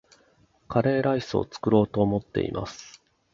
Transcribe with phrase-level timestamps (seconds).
[0.67, 3.03] カレーライスを作ろうと思っています